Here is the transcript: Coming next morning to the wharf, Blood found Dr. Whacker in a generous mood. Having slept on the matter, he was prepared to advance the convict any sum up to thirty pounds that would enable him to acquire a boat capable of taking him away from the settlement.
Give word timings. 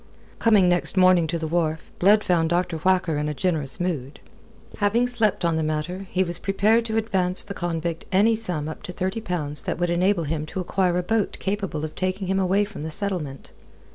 Coming 0.39 0.67
next 0.67 0.97
morning 0.97 1.27
to 1.27 1.37
the 1.37 1.45
wharf, 1.45 1.91
Blood 1.99 2.23
found 2.23 2.49
Dr. 2.49 2.77
Whacker 2.77 3.17
in 3.19 3.29
a 3.29 3.35
generous 3.35 3.79
mood. 3.79 4.19
Having 4.79 5.05
slept 5.05 5.45
on 5.45 5.57
the 5.57 5.61
matter, 5.61 6.07
he 6.09 6.23
was 6.23 6.39
prepared 6.39 6.85
to 6.85 6.97
advance 6.97 7.43
the 7.43 7.53
convict 7.53 8.05
any 8.11 8.33
sum 8.35 8.67
up 8.67 8.81
to 8.81 8.91
thirty 8.91 9.21
pounds 9.21 9.61
that 9.61 9.77
would 9.77 9.91
enable 9.91 10.23
him 10.23 10.47
to 10.47 10.59
acquire 10.59 10.97
a 10.97 11.03
boat 11.03 11.37
capable 11.39 11.85
of 11.85 11.93
taking 11.93 12.25
him 12.25 12.39
away 12.39 12.65
from 12.65 12.81
the 12.81 12.89
settlement. 12.89 13.51